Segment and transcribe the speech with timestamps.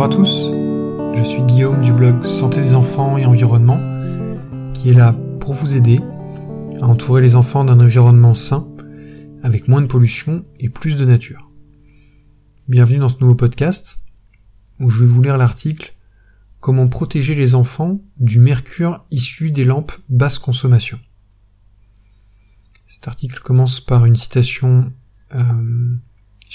[0.00, 0.50] Bonjour à tous,
[1.14, 3.78] je suis Guillaume du blog Santé des enfants et environnement
[4.72, 6.00] qui est là pour vous aider
[6.80, 8.66] à entourer les enfants d'un environnement sain
[9.42, 11.50] avec moins de pollution et plus de nature.
[12.66, 13.98] Bienvenue dans ce nouveau podcast
[14.78, 15.94] où je vais vous lire l'article
[16.60, 20.98] Comment protéger les enfants du mercure issu des lampes basse consommation.
[22.86, 24.94] Cet article commence par une citation
[25.34, 25.94] euh,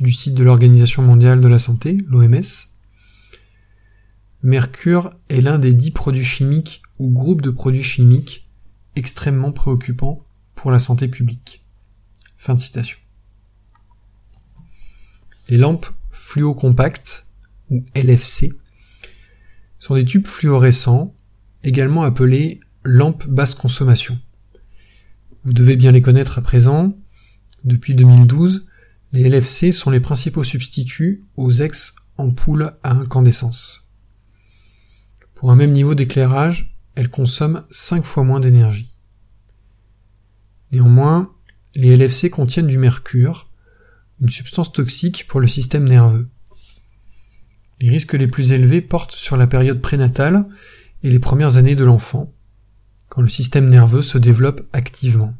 [0.00, 2.72] du site de l'Organisation mondiale de la santé, l'OMS.
[4.46, 8.48] Mercure est l'un des dix produits chimiques ou groupes de produits chimiques
[8.94, 10.24] extrêmement préoccupants
[10.54, 11.64] pour la santé publique.
[15.48, 17.26] Les lampes fluocompactes,
[17.70, 18.52] ou LFC,
[19.80, 21.12] sont des tubes fluorescents,
[21.64, 24.16] également appelés lampes basse consommation.
[25.42, 26.96] Vous devez bien les connaître à présent.
[27.64, 28.64] Depuis 2012,
[29.10, 33.85] les LFC sont les principaux substituts aux ex-ampoules à incandescence.
[35.36, 38.90] Pour un même niveau d'éclairage, elles consomment 5 fois moins d'énergie.
[40.72, 41.30] Néanmoins,
[41.74, 43.50] les LFC contiennent du mercure,
[44.22, 46.30] une substance toxique pour le système nerveux.
[47.80, 50.46] Les risques les plus élevés portent sur la période prénatale
[51.02, 52.32] et les premières années de l'enfant,
[53.10, 55.34] quand le système nerveux se développe activement.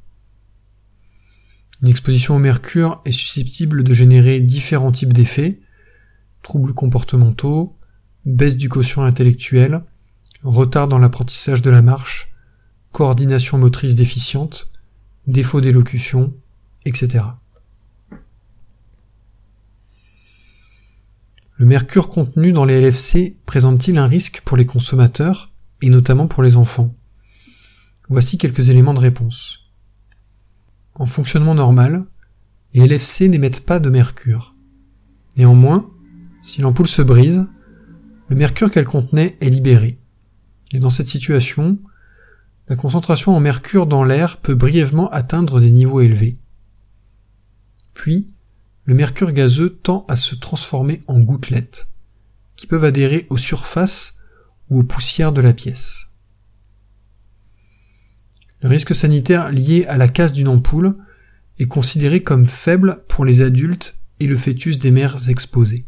[1.80, 5.58] Une exposition au mercure est susceptible de générer différents types d'effets,
[6.42, 7.75] troubles comportementaux,
[8.26, 9.82] baisse du quotient intellectuel,
[10.42, 12.32] retard dans l'apprentissage de la marche,
[12.92, 14.72] coordination motrice déficiente,
[15.26, 16.34] défaut d'élocution,
[16.84, 17.24] etc.
[21.56, 25.48] Le mercure contenu dans les LFC présente-t-il un risque pour les consommateurs
[25.80, 26.94] et notamment pour les enfants?
[28.08, 29.70] Voici quelques éléments de réponse.
[30.94, 32.04] En fonctionnement normal,
[32.74, 34.54] les LFC n'émettent pas de mercure.
[35.36, 35.90] Néanmoins,
[36.42, 37.46] si l'ampoule se brise,
[38.28, 39.98] le mercure qu'elle contenait est libéré.
[40.72, 41.78] Et dans cette situation,
[42.68, 46.38] la concentration en mercure dans l'air peut brièvement atteindre des niveaux élevés.
[47.94, 48.28] Puis,
[48.84, 51.88] le mercure gazeux tend à se transformer en gouttelettes,
[52.56, 54.18] qui peuvent adhérer aux surfaces
[54.68, 56.06] ou aux poussières de la pièce.
[58.62, 60.96] Le risque sanitaire lié à la casse d'une ampoule
[61.58, 65.86] est considéré comme faible pour les adultes et le fœtus des mères exposées.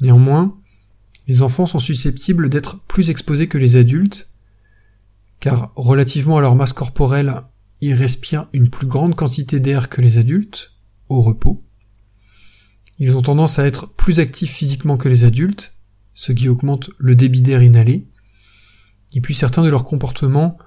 [0.00, 0.56] Néanmoins,
[1.28, 4.28] les enfants sont susceptibles d'être plus exposés que les adultes,
[5.40, 7.42] car relativement à leur masse corporelle,
[7.80, 10.72] ils respirent une plus grande quantité d'air que les adultes,
[11.08, 11.64] au repos.
[12.98, 15.74] Ils ont tendance à être plus actifs physiquement que les adultes,
[16.14, 18.06] ce qui augmente le débit d'air inhalé,
[19.12, 20.58] et puis certains de leurs comportements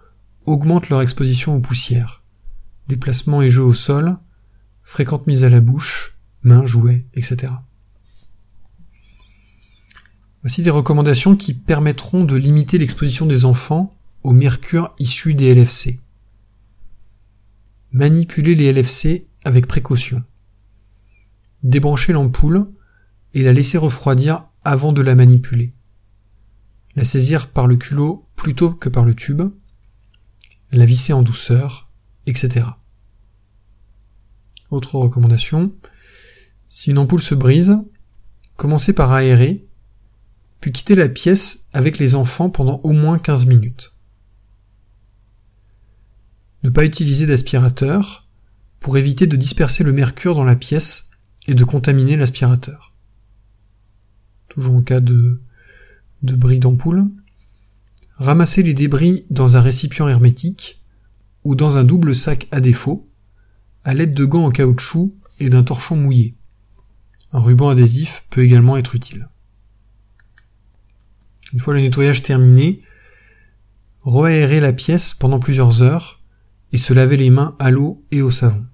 [0.46, 2.24] augmentent leur exposition aux poussières,
[2.88, 4.18] déplacements et jeux au sol,
[4.84, 7.54] fréquentes mises à la bouche, mains, jouets, etc.
[10.46, 16.00] Voici des recommandations qui permettront de limiter l'exposition des enfants au mercure issu des LFC.
[17.92, 20.22] Manipuler les LFC avec précaution.
[21.64, 22.70] Débrancher l'ampoule
[23.34, 25.74] et la laisser refroidir avant de la manipuler.
[26.96, 29.42] La saisir par le culot plutôt que par le tube
[30.72, 31.90] la visser en douceur,
[32.28, 32.68] etc.
[34.70, 35.74] Autre recommandation,
[36.70, 37.80] si une ampoule se brise,
[38.58, 39.65] commencez par aérer,
[40.62, 43.94] puis quittez la pièce avec les enfants pendant au moins 15 minutes.
[46.64, 48.26] Ne pas utiliser d'aspirateur
[48.80, 51.10] pour éviter de disperser le mercure dans la pièce
[51.48, 52.94] et de contaminer l'aspirateur.
[54.50, 55.42] Toujours en cas de,
[56.24, 57.06] de bris d'ampoule.
[58.18, 60.82] Ramassez les débris dans un récipient hermétique
[61.44, 63.08] ou dans un double sac à défaut,
[63.84, 66.36] à l'aide de gants en caoutchouc et d'un torchon mouillé.
[67.32, 69.28] Un ruban adhésif peut également être utile.
[71.56, 72.82] Une fois le nettoyage terminé,
[74.02, 76.22] reaérer la pièce pendant plusieurs heures
[76.74, 78.66] et se laver les mains à l'eau et au savon.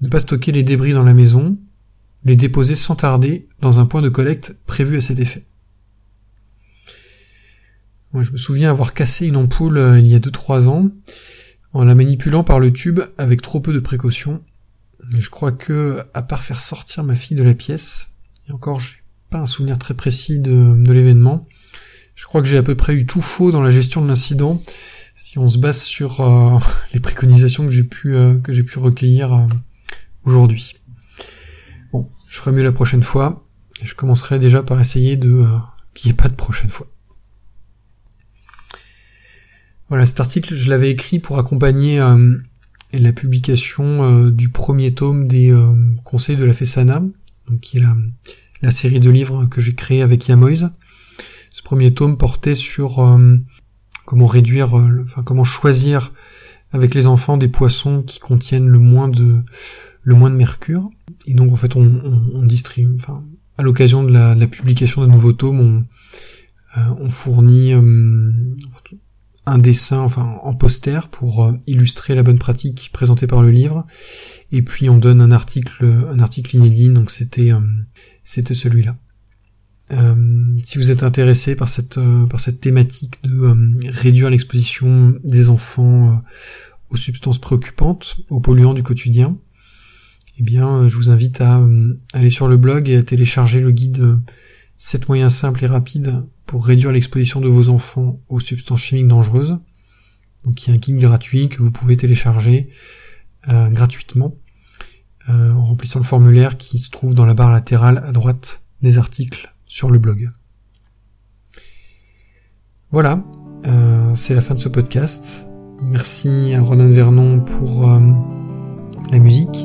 [0.00, 1.58] Ne pas stocker les débris dans la maison,
[2.22, 5.44] les déposer sans tarder dans un point de collecte prévu à cet effet.
[8.12, 10.88] Moi, je me souviens avoir cassé une ampoule euh, il y a 2-3 ans
[11.72, 14.40] en la manipulant par le tube avec trop peu de précautions.
[15.18, 18.10] Je crois que, à part faire sortir ma fille de la pièce,
[18.48, 19.01] et encore, j'ai
[19.32, 21.48] pas un souvenir très précis de, l'événement,
[22.14, 24.62] je crois que j'ai à peu près eu tout faux dans la gestion de l'incident,
[25.14, 26.58] si on se base sur euh,
[26.94, 29.48] les préconisations que j'ai pu euh, pu recueillir
[30.24, 30.76] aujourd'hui.
[31.92, 33.44] Bon, je ferai mieux la prochaine fois.
[33.82, 35.44] Je commencerai déjà par essayer de
[35.94, 36.86] qu'il n'y ait pas de prochaine fois.
[39.92, 42.38] Voilà, cet article, je l'avais écrit pour accompagner euh,
[42.94, 47.02] la publication euh, du premier tome des euh, conseils de la FESANA,
[47.46, 47.94] donc qui est la,
[48.62, 50.70] la série de livres que j'ai créé avec Yamoise.
[51.50, 53.18] Ce premier tome portait sur
[54.06, 56.12] comment réduire, enfin comment choisir
[56.72, 59.42] avec les enfants des poissons qui contiennent le moins de
[60.02, 60.90] le moins de mercure.
[61.26, 63.22] Et donc en fait on, on, distribue, enfin
[63.58, 65.84] à l'occasion de la, publication d'un nouveau tome, on,
[66.98, 67.74] on fournit
[69.46, 73.86] un dessin enfin en poster pour euh, illustrer la bonne pratique présentée par le livre.
[74.52, 76.90] Et puis on donne un article un article inédit.
[76.90, 77.60] Donc c'était euh,
[78.24, 78.96] c'était celui-là.
[79.90, 81.98] Euh, si vous êtes intéressé par cette
[82.30, 83.54] par cette thématique de
[83.90, 86.22] réduire l'exposition des enfants
[86.90, 89.36] aux substances préoccupantes aux polluants du quotidien
[90.38, 91.60] eh bien je vous invite à
[92.14, 94.18] aller sur le blog et à télécharger le guide
[94.84, 99.56] 7 moyens simples et rapides pour réduire l'exposition de vos enfants aux substances chimiques dangereuses.
[100.44, 102.68] Donc il y a un guide gratuit que vous pouvez télécharger
[103.48, 104.34] euh, gratuitement
[105.28, 108.98] euh, en remplissant le formulaire qui se trouve dans la barre latérale à droite des
[108.98, 110.32] articles sur le blog.
[112.90, 113.22] Voilà,
[113.66, 115.46] euh, c'est la fin de ce podcast.
[115.80, 117.88] Merci à Ronan Vernon pour
[119.12, 119.64] la musique.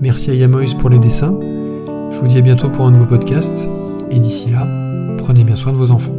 [0.00, 1.36] Merci à Yamois pour les dessins.
[2.12, 3.68] Je vous dis à bientôt pour un nouveau podcast.
[4.10, 4.66] Et d'ici là,
[5.18, 6.14] Prenez bien soin de vos enfants.